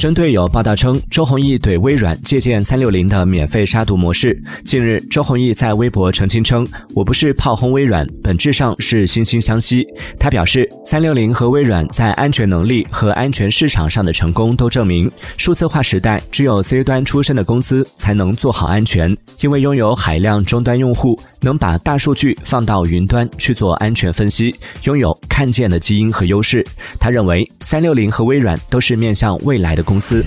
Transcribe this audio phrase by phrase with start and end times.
[0.00, 4.34] 针对有报道称周鸿祎怼微软借鉴三六零的免费杀毒模式，
[4.64, 9.86] 近日周鸿祎在微博澄清称：“我不是炮轰微软，本质上是惺惺相惜。”
[10.18, 24.54] 他表示，三六零和微软在安全能力和安全市场上的成功都证明，数字化时代只有 C 端出身的公司才能做好安全，因为拥有海量终端用户，能把大数据放到云端去做安全分析，
[24.84, 26.66] 拥有看见的基因和优势。
[26.98, 29.84] 他认为，三六零和微软都是面向未来的。
[29.90, 30.22] 公司。